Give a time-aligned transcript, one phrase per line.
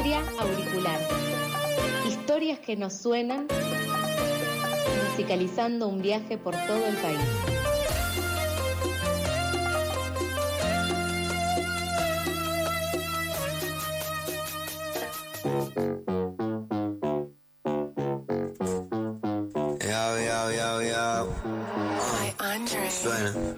[0.00, 0.98] Patria Auricular.
[2.08, 3.46] Historias que nos suenan,
[5.10, 7.18] musicalizando un viaje por todo el país.
[19.84, 21.28] Yo, yo, yo, yo.
[22.16, 23.50] By Andre Suena.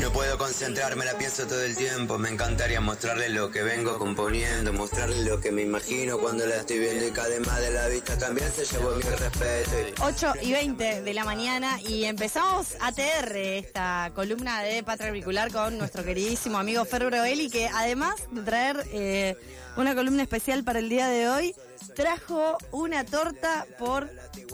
[0.00, 2.18] No puedo concentrarme, la pienso todo el tiempo.
[2.18, 6.78] Me encantaría mostrarle lo que vengo componiendo, mostrarle lo que me imagino cuando la estoy
[6.78, 9.70] viendo y que además de la vista también se llevó mi respeto.
[9.80, 15.50] y- 8 y 20 de la mañana y empezamos ATR, esta columna de Patria Auricular
[15.52, 19.36] con nuestro queridísimo amigo Fer Broelli, que además de traer eh,
[19.76, 21.54] una columna especial para el día de hoy,
[21.88, 24.08] trajo una torta por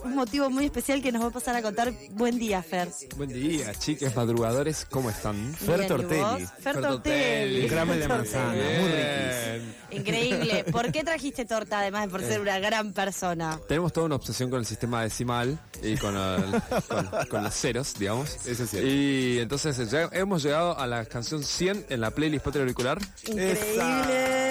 [0.05, 1.93] un motivo muy especial que nos va a pasar a contar.
[2.13, 2.89] Buen día, Fer.
[3.17, 5.55] Buen día, chiques madrugadores, ¿cómo están?
[5.55, 6.47] Fer Bien, ¿y Tortelli.
[6.47, 6.91] Fer Fer Tortelli.
[6.93, 7.69] Tortelli.
[7.69, 9.75] Grama de manzana, muy riquis.
[9.91, 10.65] Increíble.
[10.71, 13.59] ¿Por qué trajiste torta además de por ser una gran persona?
[13.69, 17.95] Tenemos toda una obsesión con el sistema decimal y con, el- con, con los ceros,
[17.99, 18.47] digamos.
[18.47, 18.89] Eso es cierto.
[18.89, 22.99] Y entonces ya hemos llegado a la canción 100 en la playlist Patria Auricular.
[23.27, 24.48] Increíble.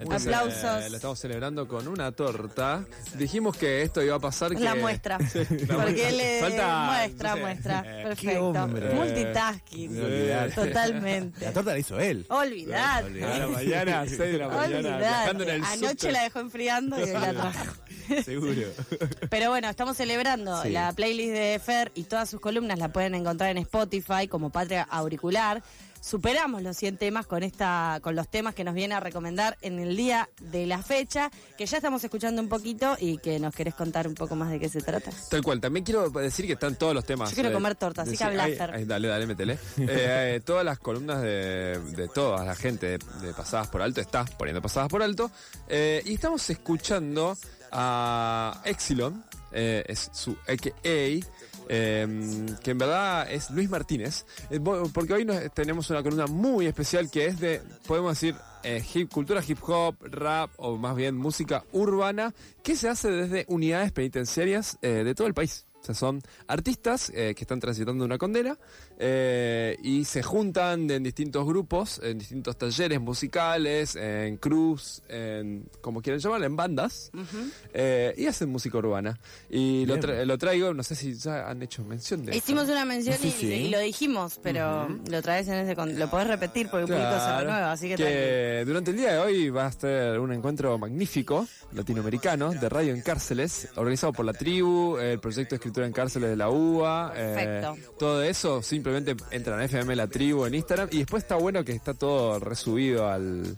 [0.00, 0.84] Entonces, Aplausos.
[0.84, 2.84] eh, lo estamos celebrando con una torta.
[3.14, 4.60] Dijimos que esto iba a pasar que...
[4.64, 5.18] La muestra.
[5.18, 7.40] La Porque él le Falta- muestra, no sé.
[7.42, 7.84] muestra.
[7.86, 8.44] Eh, Perfecto.
[8.48, 8.94] hombre.
[8.94, 10.00] Multitasking.
[10.54, 11.44] Totalmente.
[11.44, 12.26] La torta la hizo él.
[12.28, 13.24] Olvidate.
[13.24, 17.10] A la mañana, 6 de la mañana, viajando en el Anoche la dejó enfriando y
[17.10, 17.72] la trajo.
[18.24, 18.62] Seguro.
[19.28, 20.70] Pero bueno, estamos celebrando Sí.
[20.70, 24.82] la playlist de Fer y todas sus columnas la pueden encontrar en Spotify como Patria
[24.82, 25.62] Auricular.
[26.00, 29.78] Superamos los 100 temas con esta con los temas que nos viene a recomendar en
[29.78, 33.74] el día de la fecha, que ya estamos escuchando un poquito y que nos querés
[33.74, 35.10] contar un poco más de qué se trata.
[35.28, 37.30] Tal cual, también quiero decir que están todos los temas.
[37.30, 38.70] Yo quiero comer torta, así que habla, ay, Fer.
[38.74, 39.58] ay, dale, dale, métele.
[39.90, 44.00] Eh, eh, todas las columnas de, de toda la gente de, de Pasadas por Alto
[44.00, 45.30] está poniendo Pasadas por Alto.
[45.68, 47.36] Eh, y estamos escuchando
[47.72, 51.26] a Exilon, eh, es su AKA.
[51.72, 54.58] Eh, que en verdad es Luis Martínez, eh,
[54.92, 59.08] porque hoy nos- tenemos una columna muy especial que es de, podemos decir, eh, hip,
[59.10, 64.78] cultura hip hop, rap o más bien música urbana, que se hace desde unidades penitenciarias
[64.82, 65.64] eh, de todo el país.
[65.80, 68.58] O sea, son artistas eh, que están transitando una condena
[68.98, 76.02] eh, y se juntan en distintos grupos, en distintos talleres musicales, en cruz, en como
[76.02, 77.10] quieran llamar, en bandas,
[77.72, 79.18] eh, y hacen música urbana.
[79.48, 80.06] Y lo, Bien.
[80.06, 82.38] tra- lo traigo, no sé si ya han hecho mención de esto.
[82.44, 83.46] Hicimos una mención Sí, y, sí.
[83.46, 87.16] y lo dijimos, pero lo traes en ese lo podés repetir porque el público se
[87.20, 88.12] Claro, renueva, así que, tranqui.
[88.12, 92.92] que durante el día de hoy va a estar un encuentro magnífico latinoamericano de radio
[92.94, 97.12] en cárceles, organizado por la tribu, el proyecto de escritura en cárceles de la UBA,
[97.16, 97.62] eh,
[97.98, 101.72] todo eso simplemente entran a FM la tribu en Instagram y después está bueno que
[101.72, 103.56] está todo resubido al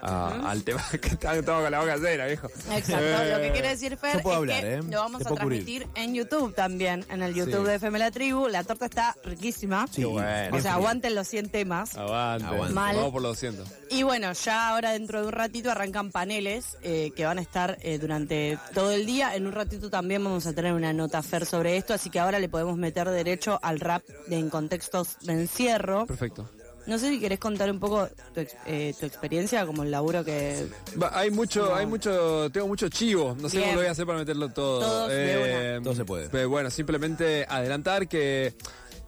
[0.00, 2.46] a- al tema que está todo con la boca llena, viejo.
[2.72, 4.82] Exacto, Eh, lo que quiere decir Fer yo puedo es hablar, que ¿eh?
[4.82, 5.64] lo vamos Te a puedo cubrir.
[5.64, 7.68] transmitir en YouTube también, en el YouTube Sí.
[7.70, 8.48] de FM La Tribu.
[8.48, 9.86] La torta está riquísima.
[9.90, 10.56] Sí, bueno.
[10.56, 11.96] o sea, aguanten los 100 temas.
[11.96, 12.46] Aguante.
[12.46, 12.74] Aguante.
[12.74, 12.96] Mal.
[12.96, 13.68] Vamos por los 200.
[13.90, 17.78] Y bueno, ya ahora dentro de un ratito arrancan paneles eh, que van a estar
[17.82, 19.34] eh, durante todo el día.
[19.36, 22.38] En un ratito también vamos a tener una nota Fer sobre esto, así que ahora
[22.38, 26.06] le podemos meter derecho al rap de- en contextos de encierro.
[26.06, 26.48] Perfecto.
[26.86, 30.22] No sé si querés contar un poco tu, ex- eh, tu experiencia, como el laburo
[30.24, 30.66] que...
[31.02, 33.34] Va, hay mucho, hay mucho, tengo mucho chivo.
[33.40, 33.70] No sé Bien.
[33.70, 34.80] cómo lo voy a hacer para meterlo todo.
[34.80, 36.28] Todos de Eh, Todo se puede.
[36.28, 38.54] Pero bueno, simplemente adelantar que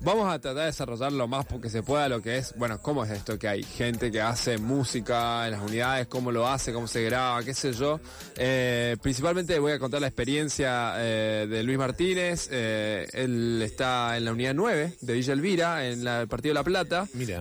[0.00, 3.04] vamos a tratar de desarrollar lo más que se pueda lo que es, bueno, cómo
[3.04, 6.86] es esto que hay gente que hace música en las unidades, cómo lo hace, cómo
[6.86, 7.98] se graba, qué sé yo.
[8.36, 12.48] Eh, principalmente voy a contar la experiencia eh, de Luis Martínez.
[12.52, 16.54] Eh, él está en la unidad 9 de Villa Elvira, en la- el Partido de
[16.60, 17.06] La Plata.
[17.14, 17.40] Mira.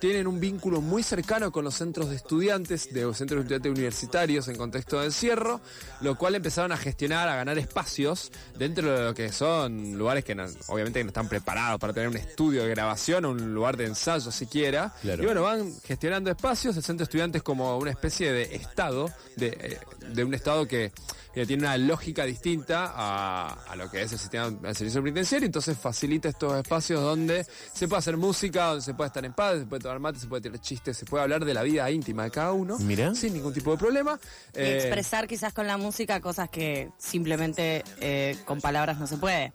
[0.00, 4.48] Tienen un vínculo muy cercano con los centros de estudiantes, de centros de estudiantes universitarios
[4.48, 5.60] en contexto de encierro,
[6.00, 10.34] lo cual empezaron a gestionar, a ganar espacios dentro de lo que son lugares que
[10.34, 13.76] no- obviamente que no están preparados para tener un estudio de grabación o un lugar
[13.76, 14.92] de ensayo siquiera.
[15.02, 15.22] Claro.
[15.22, 19.48] Y bueno, van gestionando espacios, el centro de estudiantes como una especie de estado, de,
[19.48, 19.78] eh,
[20.12, 20.92] de un estado que,
[21.34, 25.46] que tiene una lógica distinta a, a lo que es el sistema el servicio penitenciario,
[25.46, 29.58] entonces facilita estos espacios donde se puede hacer música, donde se puede estar en paz,
[29.60, 32.24] se puede tomar mate, se puede tirar chistes, se puede hablar de la vida íntima
[32.24, 33.14] de cada uno, Mira.
[33.14, 34.18] sin ningún tipo de problema.
[34.54, 39.16] y Eh, expresar quizás con la música cosas que simplemente eh, con palabras no se
[39.16, 39.52] puede.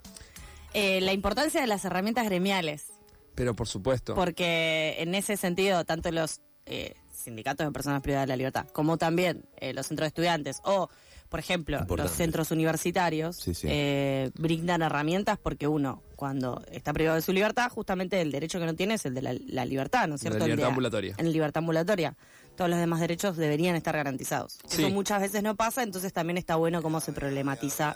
[0.73, 2.85] Eh, la importancia de las herramientas gremiales,
[3.35, 4.15] pero por supuesto.
[4.15, 8.97] porque en ese sentido, tanto los eh, sindicatos de personas privadas de la libertad, como
[8.97, 10.89] también eh, los centros de estudiantes o,
[11.29, 12.09] por ejemplo, Importante.
[12.09, 13.67] los centros universitarios, Sí, sí.
[13.69, 18.65] eh, brindan herramientas porque uno, cuando está privado de su libertad, justamente el derecho que
[18.65, 20.37] no tiene es el de la, la libertad, ¿no es La cierto?
[20.45, 21.15] El libertad de- ambulatoria.
[21.17, 22.15] En libertad ambulatoria.
[22.55, 24.57] todos los demás derechos deberían estar garantizados.
[24.67, 24.81] Sí.
[24.83, 27.95] Eso muchas veces no pasa, entonces también está bueno cómo se problematiza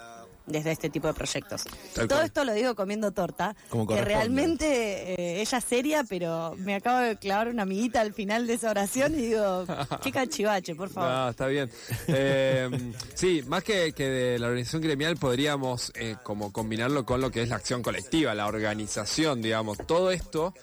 [0.52, 1.64] desde este tipo de proyectos.
[1.94, 2.26] Tal Todo cual.
[2.26, 7.00] esto lo digo comiendo torta, Como que realmente eh, ella es seria, pero me acabo
[7.00, 9.66] de clavar una amiguita al final de esa oración y digo,
[10.04, 11.10] qué cachivache, por favor.
[11.10, 11.70] No, está bien.
[12.08, 12.70] Eh,
[13.16, 17.42] sí, más que, que de la organización gremial podríamos eh, como combinarlo con lo que
[17.44, 19.78] es la acción colectiva, la organización, digamos.
[19.88, 20.54] Todo esto,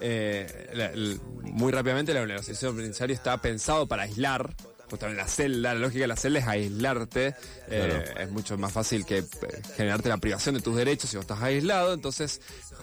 [0.00, 0.92] eh, la-
[1.52, 4.54] muy rápidamente la organización penitenciaria está pensado para aislar.
[4.90, 7.34] Justamente la celda, la lógica de la celda es aislarte.
[7.68, 9.26] eh, es mucho más fácil que eh,
[9.76, 11.92] generarte la privación de tus derechos si vos estás aislado.
[11.92, 12.40] Entonces,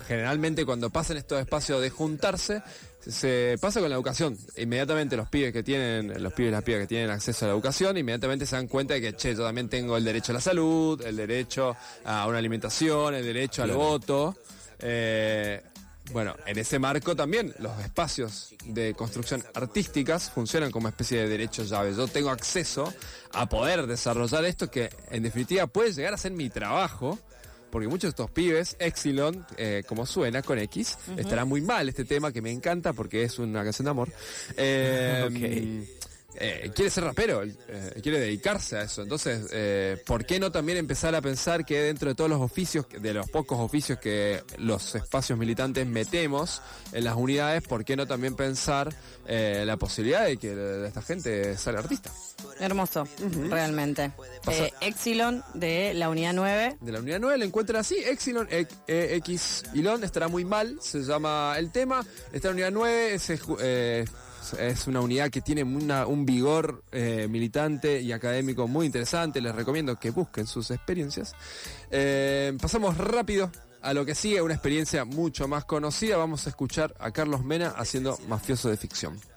[0.07, 2.61] generalmente cuando pasan estos espacios de juntarse,
[3.07, 4.37] se pasa con la educación.
[4.57, 7.53] Inmediatamente los pibes que tienen, los pibes y las pibas que tienen acceso a la
[7.53, 10.41] educación, inmediatamente se dan cuenta de que, che, yo también tengo el derecho a la
[10.41, 14.35] salud, el derecho a una alimentación, el derecho al voto.
[14.79, 15.61] Eh,
[16.11, 21.63] bueno, en ese marco también los espacios de construcción artísticas funcionan como especie de derecho
[21.63, 21.95] llave.
[21.95, 22.93] Yo tengo acceso
[23.31, 27.19] a poder desarrollar esto que en definitiva puede llegar a ser mi trabajo.
[27.71, 32.05] Porque muchos de estos pibes, Exilon, eh, como suena con X, estará muy mal este
[32.05, 34.09] tema que me encanta porque es una canción de amor.
[34.57, 35.83] Eh,
[36.35, 39.01] eh, quiere ser rapero, eh, quiere dedicarse a eso.
[39.01, 42.85] Entonces, eh, ¿por qué no también empezar a pensar que dentro de todos los oficios,
[42.89, 48.07] de los pocos oficios que los espacios militantes metemos en las unidades, ¿por qué no
[48.07, 48.93] también pensar
[49.27, 52.11] la posibilidad de que esta gente salga artista?
[52.59, 53.07] Hermoso,
[53.49, 54.11] realmente.
[54.81, 56.77] Exilon de la unidad 9.
[56.81, 60.77] De la unidad 9 lo encuentran así, Exilon, e- e- X Ilon, estará muy mal,
[60.81, 62.05] se llama el tema.
[62.31, 63.29] Esta unidad 9 es,
[63.61, 64.05] eh,
[64.53, 69.97] es una unidad que tiene un vigor eh, militante y académico muy interesante, les recomiendo
[69.97, 71.33] que busquen sus experiencias.
[71.89, 73.49] Eh, pasamos rápido
[73.81, 77.69] a lo que sigue, una experiencia mucho más conocida, vamos a escuchar a Carlos Mena
[77.77, 79.32] haciendo Mafioso de Ficción.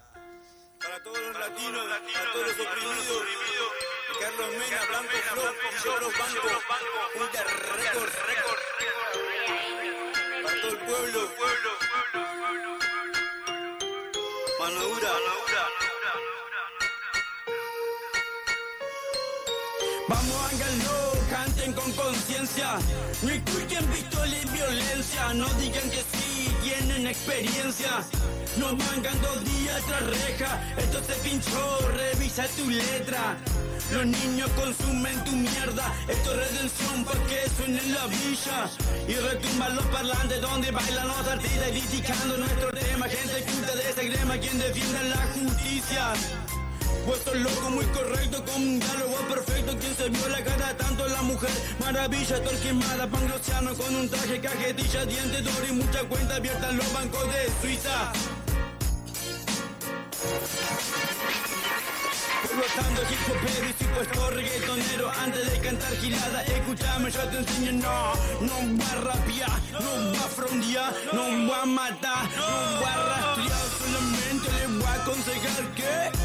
[20.08, 22.78] Vamos háganlo, canten con conciencia.
[23.22, 25.34] No escuchen pistola y violencia.
[25.34, 28.04] No digan que sí, tienen experiencia.
[28.56, 30.62] No mangan dos días tras reja.
[30.78, 33.36] Esto se pinchó, revisa tu letra.
[33.92, 35.92] Los niños consumen tu mierda.
[36.08, 38.70] Esto es redención porque suena en la villa.
[39.08, 43.08] Y retumban los parlantes donde bailan los artistas criticando nuestro tema.
[43.08, 46.12] Gente culta de esa crema quien defienda la justicia.
[47.06, 49.45] Puesto loco, muy correcto, con un diálogo perfecto.
[50.06, 51.50] Se vio la cara tanto la mujer,
[51.80, 56.76] maravilla, torquemada, pangrociano con un traje, cajetilla, diente de oro y mucha cuenta abierta en
[56.76, 58.12] los bancos de Suiza.
[62.46, 68.12] Flotando hip hopero y supuesto reggaetonero Antes de cantar gilada, escúchame, yo te enseño No,
[68.40, 73.08] no va a rapear, no va a frondear No va a matar, no va a
[73.08, 76.15] rastrear Solamente le voy a aconsejar que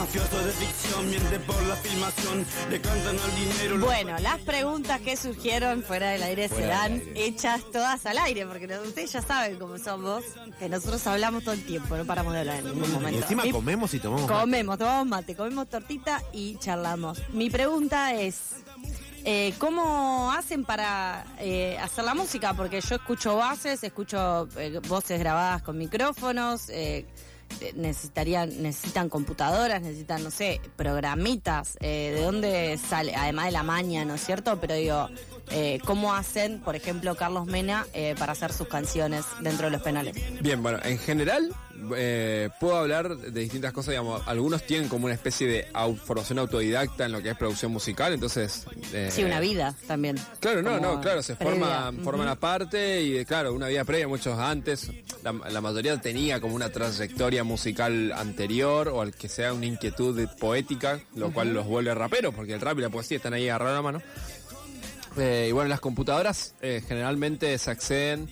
[0.00, 3.76] Mafioso de ficción, miente por la filmación, le cantan al dinero.
[3.76, 8.66] lo- Bueno, las preguntas que surgieron fuera del aire serán hechas todas al aire, porque
[8.66, 10.24] no- ustedes ya saben cómo somos,
[10.58, 13.18] que nosotros hablamos todo el tiempo, no paramos de hablar en ningún momento.
[13.18, 14.22] Y encima comemos y tomamos.
[14.26, 14.40] mate.
[14.40, 17.18] Comemos, tomamos mate, comemos tortita y charlamos.
[17.34, 18.38] Mi pregunta es,
[19.24, 22.54] eh, ¿cómo hacen para eh, hacer la música?
[22.54, 26.70] Porque yo escucho bases, escucho eh, voces grabadas con micrófonos,
[27.74, 31.76] necesitarían, necesitan computadoras, necesitan, no sé, programitas.
[31.80, 33.14] eh, ¿De dónde sale?
[33.14, 34.60] Además de la maña, ¿no es cierto?
[34.60, 35.08] Pero digo,
[35.50, 39.82] eh, ¿cómo hacen, por ejemplo, Carlos Mena eh, para hacer sus canciones dentro de los
[39.82, 40.16] penales?
[40.42, 41.54] Bien, bueno, en general
[41.96, 46.38] eh, puedo hablar de distintas cosas, digamos, algunos tienen como una especie de au- formación
[46.38, 48.64] autodidacta en lo que es producción musical, entonces...
[48.92, 50.16] eh, Sí, una vida también.
[50.40, 51.92] Claro, no, no, claro, se previa.
[52.02, 52.28] forman, Ujú.
[52.32, 54.90] aparte y claro, una vida previa, muchos antes,
[55.22, 60.16] la, la mayoría tenía como una trayectoria musical anterior o al que sea una inquietud
[60.16, 63.48] de- poética, lo cual los vuelve raperos, porque el rap y la poesía están ahí
[63.48, 64.02] agarrados a la mano.
[65.16, 68.28] Eh, y bueno, las computadoras eh, generalmente se acceden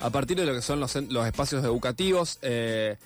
[0.00, 2.38] a partir de lo que son los, los espacios educativos.
[2.42, 2.96] eh,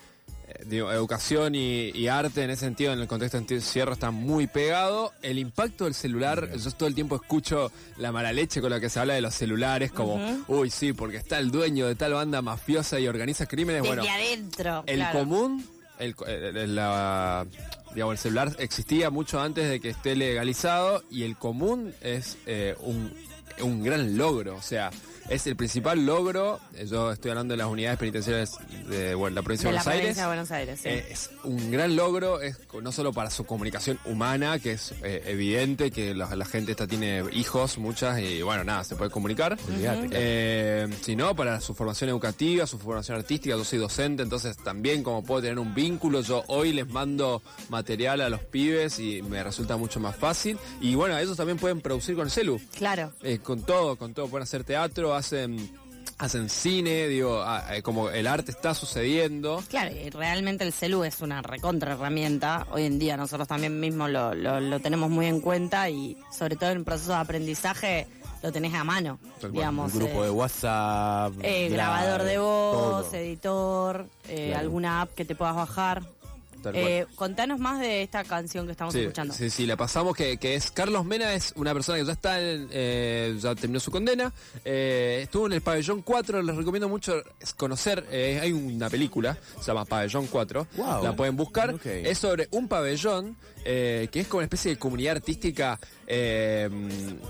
[0.49, 4.11] eh, digo, educación y, y arte en ese sentido, en el contexto de cierre, está
[4.11, 5.12] muy pegado.
[5.22, 8.90] El impacto del celular, yo todo el tiempo escucho la mala leche con la que
[8.90, 12.42] se habla de los celulares, como, uy, sí, porque está el dueño de tal banda
[12.42, 13.82] mafiosa y organiza crímenes.
[13.82, 14.84] Desde bueno, adentro.
[14.87, 15.18] el claro.
[15.20, 15.64] común,
[15.99, 17.46] el, el- el- la-
[17.94, 22.75] digamos, el celular existía mucho antes de que esté legalizado y el común es eh,
[22.80, 23.12] un,
[23.61, 24.56] un gran logro.
[24.56, 24.90] O sea,
[25.28, 26.60] es el principal logro.
[26.74, 28.56] eh, Yo estoy hablando de las unidades penitenciarias
[28.88, 30.00] de bueno, la provincia De de, la Buenos Aires.
[30.02, 30.88] provincia de Buenos Aires, sí.
[30.88, 35.22] Eh, es un gran logro, es no solo para su comunicación humana, que es eh,
[35.26, 39.56] evidente que la, la gente esta tiene hijos, muchas, y bueno, nada, se puede comunicar.
[40.12, 45.22] Eh, sino para su formación educativa, su formación artística, yo soy docente, entonces también como
[45.24, 49.76] puedo tener un vínculo, yo hoy les mando material a los pibes y me resulta
[49.76, 50.58] mucho más fácil.
[50.80, 52.60] Y bueno, ellos también pueden producir con el celu.
[52.76, 53.12] Claro.
[53.22, 54.28] Eh, con todo, con todo.
[54.28, 55.71] Pueden hacer teatro, hacen,
[56.19, 59.62] hacen cine, digo, ah, eh, como el arte está sucediendo.
[59.69, 62.66] Claro, y realmente el celu es una recontra herramienta.
[62.71, 66.57] Hoy en día nosotros también mismos lo, lo- lo tenemos muy en cuenta y sobre
[66.57, 68.07] todo en el proceso de aprendizaje
[68.42, 69.19] lo tenés a mano.
[69.40, 71.33] Tal digamos, Un grupo eh, de WhatsApp.
[71.42, 73.14] eh, grabador de voz, todo.
[73.16, 74.61] editor, eh, Claro.
[74.61, 76.02] alguna app que te puedas bajar.
[76.62, 79.35] Tal Eh, contanos más de esta canción que estamos Sí, escuchando.
[79.35, 82.40] sí, sí, la pasamos que, que es Carlos Mena, es una persona que ya está
[82.40, 84.33] en, eh, ya terminó su condena,
[84.64, 89.37] eh, estuvo en el pabellón 4, les recomiendo mucho es conocer, eh, hay una película,
[89.61, 91.02] se llama Pabellón 4, Wow.
[91.04, 95.16] la pueden buscar, es sobre un pabellón eh, que es como una especie de comunidad
[95.16, 96.69] artística eh,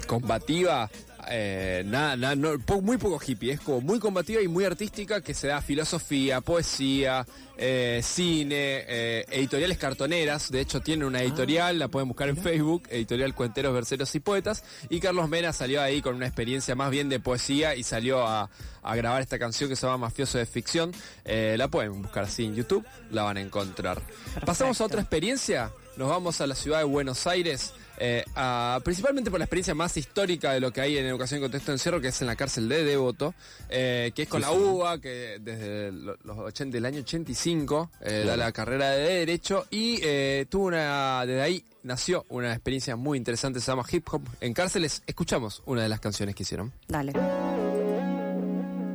[0.07, 0.91] combativa.
[1.29, 5.35] Eh, nada, nada, no, muy poco hippie, es como muy combativa y muy artística que
[5.35, 7.26] se da filosofía, poesía,
[7.57, 10.50] eh, cine, eh, editoriales cartoneras.
[10.50, 14.64] De hecho, tiene una editorial, la pueden buscar en Facebook, Editorial Cuenteros, Verseros y Poetas.
[14.88, 18.50] Y Carlos Mena salió ahí con una experiencia más bien de poesía y salió a,
[18.83, 20.93] a grabar esta canción que se llama Mafioso de Ficción.
[21.25, 24.00] La pueden buscar así en YouTube, la van a encontrar.
[24.45, 27.75] Pasamos a otra experiencia, nos vamos a la ciudad de Buenos Aires.
[27.99, 31.44] Eh, a- principalmente por la experiencia más histórica de lo que hay en educación en
[31.44, 33.34] contexto de encierro, que es en la cárcel de Devoto,
[33.68, 38.25] eh, que es con la UBA, que desde lo- los 80, el año 85 eh,
[38.26, 43.18] da la carrera de Derecho y eh, tuvo una, desde ahí nació una experiencia muy
[43.18, 45.02] interesante, se llama Hip Hop en cárceles.
[45.06, 46.72] Escuchamos una de las canciones que hicieron.
[46.88, 47.12] Dale.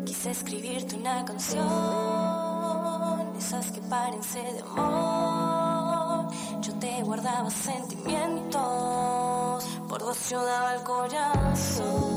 [0.06, 1.68] Quise escribirte una canción,
[3.38, 5.47] esas que parecen de amor.
[6.68, 8.62] Yo te guardaba sentimientos,
[9.88, 12.16] por vos yo daba el corazón.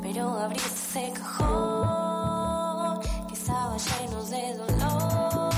[0.00, 5.52] Pero abriste ese cajón que estaba lleno de dolor.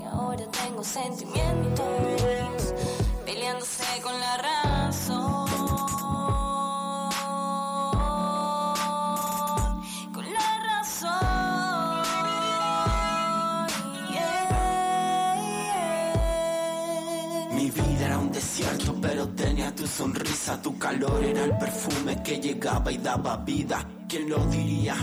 [0.00, 1.86] Y ahora tengo sentimientos,
[22.22, 23.86] que llegaba y daba vida.
[24.08, 24.96] ¿Quién lo diría?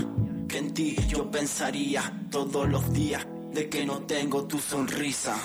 [0.47, 5.35] Que en ti yo pensaría todos los días de que no tengo tu sonrisa.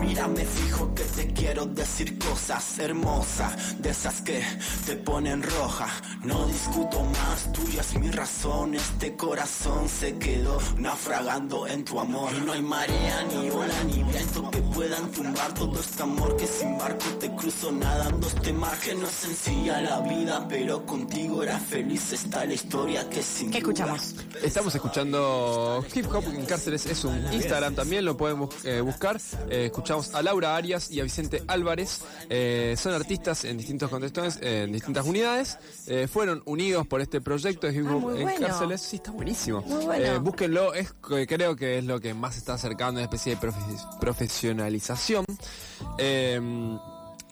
[0.00, 4.42] Mírame fijo que te quiero decir cosas hermosas, de esas que
[4.86, 5.86] te ponen roja.
[6.24, 8.74] No discuto más, tuya es mi razón.
[8.74, 12.32] Este corazón se quedó naufragando en tu amor.
[12.36, 16.46] Y no hay marea, ni ola, ni viento que puedan tumbar todo este amor que
[16.46, 18.26] sin barco te cruzo nadando.
[18.26, 22.12] Este mar que no es sencilla la vida, pero contigo era feliz.
[22.12, 24.14] Está la historia que sin ¿Qué escuchamos?
[24.42, 29.20] Estamos escuchando Hip Hop en Cárceles, es un Instagram también, lo pueden bus- eh, buscar.
[29.48, 32.02] Eh, escuchamos a Laura Arias y a Vicente Álvarez.
[32.30, 35.58] Eh, son artistas en distintos contextos, en distintas unidades.
[35.88, 38.46] Eh, fueron unidos por este proyecto de Hip Hop en bueno.
[38.46, 38.80] Cárceles.
[38.80, 39.60] Sí, está buenísimo.
[39.62, 40.04] Muy bueno.
[40.04, 43.34] Eh, búsquenlo, es, creo que es lo que más se está acercando a una especie
[43.34, 45.24] de profe- profesionalización.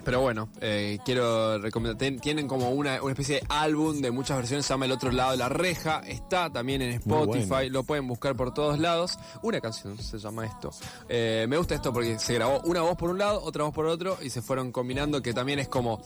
[0.05, 4.39] Pero bueno, eh, quiero recomendar, ten- tienen como una, una especie de álbum de muchas
[4.39, 7.71] versiones, se llama El otro lado de la reja, está también en Spotify, bueno.
[7.73, 9.19] lo pueden buscar por todos lados.
[9.43, 10.71] Una canción se llama esto.
[11.09, 13.87] Eh, me gusta esto porque se grabó una voz por un lado, otra voz por
[13.87, 16.01] otro y se fueron combinando, que también es como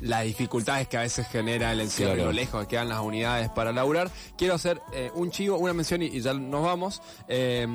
[0.00, 2.30] las dificultades que a veces genera el encierro y Claro.
[2.30, 4.10] lo lejos que quedan las unidades para laburar.
[4.36, 7.00] Quiero hacer eh, un chivo, una mención y, y ya nos vamos.
[7.28, 7.66] Eh,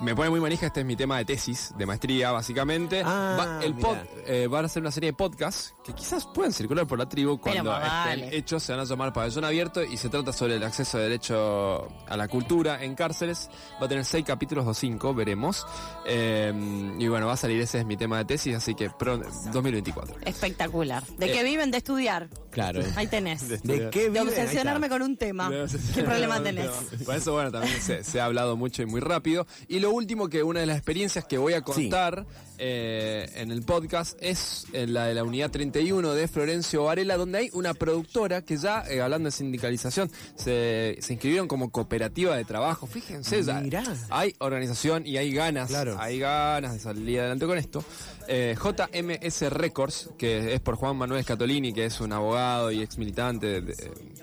[0.00, 3.02] me pone muy manija, este es mi tema de tesis, de maestría, básicamente.
[3.04, 6.52] Ah, Va- el pod, eh, van a hacer una serie de podcasts que quizás pueden
[6.52, 8.36] circular por la tribu cuando estén vale.
[8.36, 11.88] hechos, se van a llamar Pabellón Abierto y se trata sobre el acceso de derecho
[12.08, 13.50] a la cultura en cárceles.
[13.80, 15.66] Va a tener seis capítulos o cinco, veremos.
[16.06, 16.52] Eh,
[16.98, 20.16] y bueno, va a salir, ese es mi tema de tesis, así que pro- 2024.
[20.24, 21.01] Espectacular.
[21.18, 21.70] ¿De Eh, qué viven?
[21.70, 22.28] De estudiar.
[22.50, 22.80] Claro.
[22.96, 23.48] Ahí tenés.
[23.48, 24.28] De- ¿De qué viven?
[24.28, 25.50] Obsesionarme con un tema.
[25.94, 26.70] ¿Qué problema tenés?
[27.04, 29.46] Por eso, bueno, también se, se ha hablado mucho y muy rápido.
[29.68, 32.26] Y lo último que una de las experiencias que voy a contar
[32.58, 37.38] eh, en el podcast es eh, la de la unidad 31 de Florencio Varela, donde
[37.38, 42.44] hay una productora que ya, eh, hablando de sindicalización, se, se inscribieron como cooperativa de
[42.44, 42.86] trabajo.
[42.86, 43.62] Fíjense, ya
[44.10, 45.96] hay organización y hay ganas, Claro.
[45.98, 47.84] hay ganas de salir adelante con esto.
[48.28, 52.96] Eh, JMS Records, que es por Juan Manuel Scatolini, que es un abogado y ex
[52.96, 53.62] militante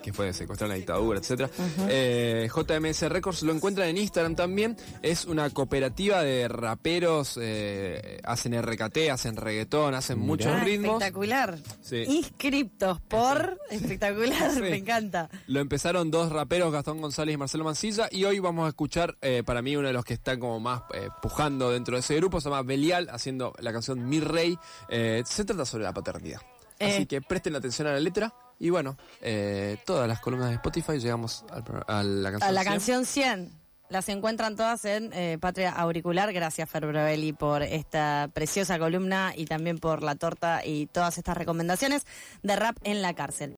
[0.02, 1.50] que fue secuestrado en la dictadura, etcétera.
[1.90, 4.78] Eh, JMS Records lo encuentran en Instagram también.
[5.02, 10.94] Es una cooperativa de raperos, eh, hacen RKT, hacen reggaetón, hacen muchos Ah, ritmos.
[11.02, 11.58] Espectacular.
[11.82, 12.04] Sí.
[12.08, 13.58] Inscriptos por.
[13.70, 14.62] Espectacular, Sí.
[14.62, 15.30] me encanta.
[15.48, 19.44] Lo empezaron dos raperos, Gastón González y Marcelo Mancilla, y hoy vamos a escuchar, eh,
[19.46, 22.40] para mí, uno de los que está como más eh, pujando dentro de ese grupo,
[22.42, 24.58] se llama Belial, haciendo la canción Mi Rey.
[24.90, 26.40] Eh, se trata sobre la paternidad.
[26.80, 27.06] Así Eh.
[27.08, 28.34] que presten atención a la letra.
[28.62, 32.50] Y bueno, eh, todas las columnas de Spotify llegamos al a la canción.
[32.50, 32.74] A la 100.
[32.74, 33.59] canción 100.
[33.90, 36.32] Las encuentran todas en eh, Patria Auricular.
[36.32, 41.36] Gracias, Fer Brovelli, por esta preciosa columna y también por la torta y todas estas
[41.36, 42.06] recomendaciones
[42.44, 43.48] de rap en la cárcel.